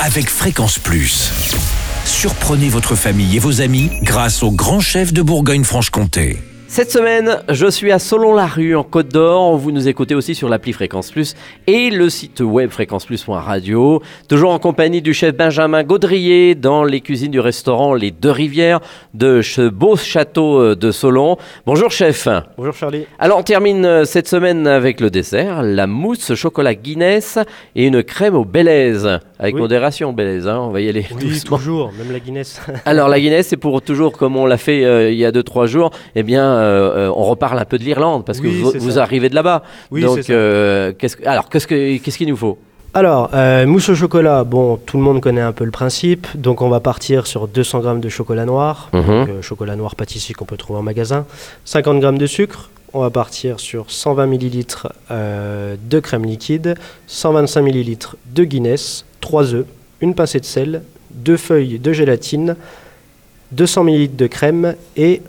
[0.00, 1.30] avec Fréquence Plus.
[2.04, 6.38] Surprenez votre famille et vos amis grâce au grand chef de Bourgogne-Franche-Comté.
[6.74, 9.56] Cette semaine, je suis à Solon-la-Rue en Côte d'Or.
[9.56, 11.36] Vous nous écoutez aussi sur l'appli Fréquence Plus
[11.68, 14.02] et le site web fréquenceplus.radio.
[14.28, 18.80] Toujours en compagnie du chef Benjamin Gaudrier dans les cuisines du restaurant Les Deux Rivières
[19.14, 21.36] de ce beau château euh, de Solon.
[21.64, 22.26] Bonjour chef.
[22.56, 23.06] Bonjour Charlie.
[23.20, 27.38] Alors on termine euh, cette semaine avec le dessert, la mousse chocolat Guinness
[27.76, 29.20] et une crème au Bélèze.
[29.38, 29.60] Avec Oui.
[29.60, 31.56] modération Bélèze, hein, on va y aller Oui, doucement.
[31.56, 32.60] toujours, même la Guinness.
[32.84, 35.66] Alors la Guinness, c'est pour toujours comme on l'a fait euh, il y a 2-3
[35.66, 35.90] jours.
[36.14, 39.28] Eh bien, euh, euh, on reparle un peu de l'Irlande parce que Oui, vous, arrivez
[39.28, 39.62] de là-bas.
[39.90, 40.32] Oui, Donc, c'est ça.
[40.34, 42.58] euh, qu'est-ce que- alors qu'est-ce que- qu'est-ce qu'il nous faut?
[42.96, 46.28] Alors, euh, mousse au chocolat, bon, tout le monde connaît un peu le principe.
[46.36, 49.00] Donc, on va partir sur 200 grammes de chocolat noir, Mhm.
[49.02, 51.26] donc, euh, chocolat noir pâtissier qu'on peut trouver en magasin.
[51.64, 52.70] 50 grammes de sucre.
[52.92, 56.76] On va partir sur 120 millilitres euh, de crème liquide,
[57.08, 59.64] 125 millilitres de Guinness, 3 œufs,
[60.02, 62.56] une pincée de sel, deux feuilles de gélatine,
[63.52, 65.22] 200 millilitres de crème et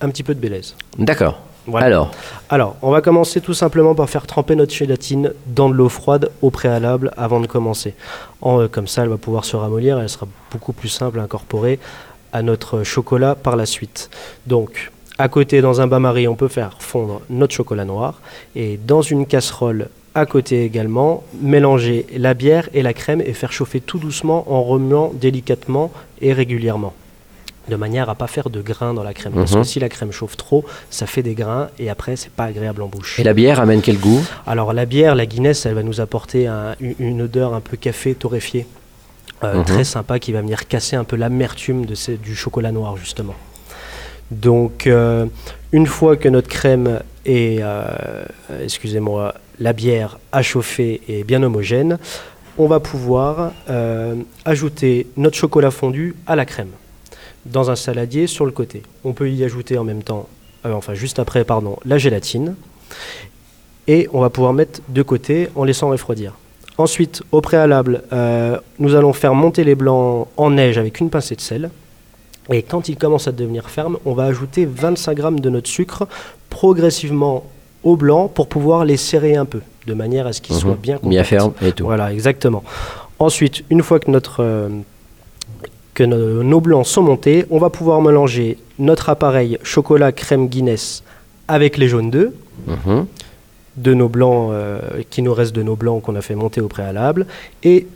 [0.00, 0.76] un petit peu de bélaise.
[0.98, 1.40] D'accord.
[1.66, 1.86] Voilà.
[1.86, 2.12] Alors,
[2.48, 6.30] Alors, on va commencer tout simplement par faire tremper notre gélatine dans de l'eau froide
[6.42, 7.94] au préalable avant de commencer.
[8.40, 11.18] En, euh, comme ça, elle va pouvoir se ramollir et elle sera beaucoup plus simple
[11.18, 11.80] à incorporer
[12.32, 14.10] à notre chocolat par la suite.
[14.46, 18.20] Donc, à côté, dans un bain-marie, on peut faire fondre notre chocolat noir
[18.54, 23.52] et dans une casserole à côté également, mélanger la bière et la crème et faire
[23.52, 26.92] chauffer tout doucement en remuant délicatement et régulièrement.
[27.68, 29.32] De manière à pas faire de grains dans la crème.
[29.34, 29.60] Parce Mhm.
[29.62, 32.82] que si la crème chauffe trop, ça fait des grains et après, c'est pas agréable
[32.82, 33.20] en bouche.
[33.20, 34.20] et la bière amène quel goût?
[34.46, 38.14] Alors la bière, la Guinness, elle va nous apporter un- une, odeur un peu café
[38.14, 38.66] torréfié,
[39.44, 39.64] euh, Mhm.
[39.64, 43.34] très sympa, qui va venir casser un peu l'amertume du chocolat noir justement.
[44.32, 45.26] Donc euh,
[45.72, 48.24] une fois que notre crème et, euh,
[48.62, 51.98] excusez-moi, la bière a chauffé et bien homogène,
[52.58, 56.70] on va pouvoir euh, ajouter notre chocolat fondu à la crème
[57.44, 58.82] dans un saladier sur le côté.
[59.04, 60.28] On peut y ajouter en même temps,
[60.64, 62.54] enfin juste après, pardon, la gélatine
[63.86, 66.34] et on va pouvoir mettre de côté en laissant refroidir.
[66.78, 68.02] Ensuite, au préalable,
[68.78, 71.70] nous allons faire monter les blancs en neige avec une pincée de sel.
[72.50, 76.08] Et quand ils commencent à devenir fermes, on va ajouter 25 grammes de notre sucre
[76.50, 77.44] progressivement
[77.84, 80.60] au blanc pour pouvoir les serrer un peu, de manière à ce qu'ils Mhm.
[80.60, 81.28] soient bien Bien compacts.
[81.28, 81.84] ferme et tout.
[81.84, 82.62] Voilà, exactement.
[83.18, 84.68] Ensuite, une fois que, notre, euh,
[85.94, 91.02] que no- nos blancs sont montés, on va pouvoir mélanger notre appareil chocolat crème Guinness
[91.48, 92.32] avec les jaunes d'œufs
[92.66, 93.06] Mhm.
[93.76, 96.68] de nos blancs, euh, qui nous reste de nos blancs qu'on a fait monter au
[96.68, 97.26] préalable.
[97.62, 97.86] Et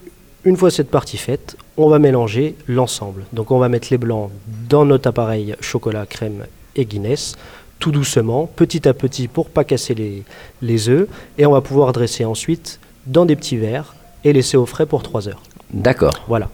[0.47, 3.25] une fois cette partie faite, on va mélanger l'ensemble.
[3.33, 4.31] Donc on va mettre les blancs
[4.71, 6.47] dans notre appareil chocolat, crème
[6.77, 7.35] et Guinness,
[7.81, 10.23] tout doucement, petit à petit pour pas casser les,
[10.63, 11.09] les œufs.
[11.37, 15.03] Et on va pouvoir dresser ensuite dans des petits verres et laisser au frais pour
[15.03, 15.43] 3 heures.
[15.75, 16.25] D'accord.
[16.29, 16.49] Voilà.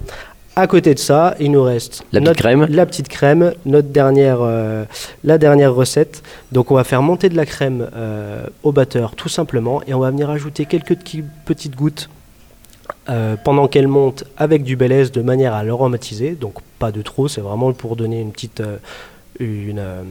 [0.56, 2.66] À côté de ça, il nous reste La petite crème.
[2.68, 4.84] la petite crème, notre dernière, euh,
[5.22, 6.22] la dernière recette.
[6.50, 9.98] Donc on va faire monter de la crème euh, au batteur tout simplement et on
[9.98, 10.96] va venir ajouter quelques
[11.44, 12.08] petites gouttes
[13.08, 16.32] euh, pendant qu'elle monte avec du Bélez de manière à l'aromatiser.
[16.32, 18.76] Donc pas de trop, c'est vraiment pour donner une petite, euh,
[19.40, 20.02] une, euh,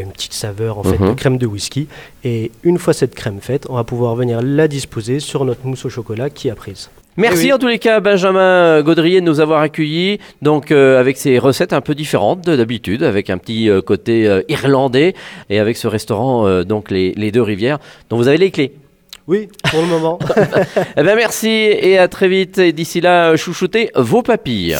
[0.00, 1.08] une petite saveur en fait Mhm.
[1.08, 1.88] de crème de whisky.
[2.24, 5.84] Et une fois cette crème faite, on va pouvoir venir la disposer sur notre mousse
[5.84, 6.88] au chocolat qui a prise.
[7.18, 7.52] Merci Eh oui.
[7.52, 11.74] en tous les cas Benjamin Gaudrier de nous avoir accueillis donc euh, avec ces recettes
[11.74, 15.12] un peu différentes de d'habitude avec un petit euh, côté euh, irlandais
[15.50, 18.72] et avec ce restaurant euh, donc les, les deux rivières dont vous avez les clés.
[19.32, 20.18] Oui, pour le moment.
[20.98, 24.76] Eh ben merci et à très vite et d'ici là chouchoutez vos papilles.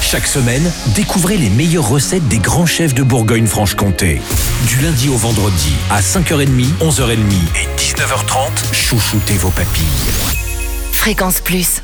[0.00, 0.62] Chaque semaine,
[0.94, 4.22] découvrez les meilleures recettes des grands chefs de Bourgogne-Franche-Comté.
[4.66, 9.84] Du lundi au vendredi, à 5h30, 11h30 et 19h30, chouchoutez vos papilles.
[10.92, 11.82] Fréquence Plus.